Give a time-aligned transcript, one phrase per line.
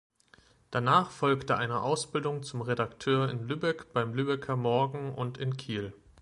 [0.71, 5.93] Danach folgte eine Ausbildung zum Redakteur in Lübeck beim Lübecker Morgen und in Kiel.